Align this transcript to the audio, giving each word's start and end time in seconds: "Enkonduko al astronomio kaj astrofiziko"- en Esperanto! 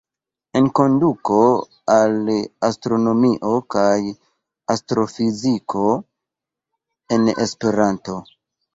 "Enkonduko 0.59 1.35
al 1.97 2.31
astronomio 2.71 3.53
kaj 3.77 3.93
astrofiziko"- 4.77 5.87
en 7.21 7.35
Esperanto! 7.49 8.23